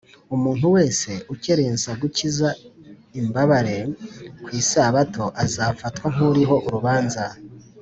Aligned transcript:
Umuntu 0.35 0.65
wese 0.75 1.09
ukerensa 1.33 1.89
gukiza 2.01 2.49
imbabare 3.19 3.75
ku 4.43 4.49
Isabato 4.61 5.23
azafatwa 5.43 6.05
nk’uriho 6.13 6.57
urubanza 6.67 7.25